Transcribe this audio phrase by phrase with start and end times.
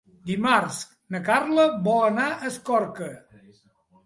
[0.27, 0.79] Dimarts
[1.15, 3.13] na Carla vol anar a Escorca.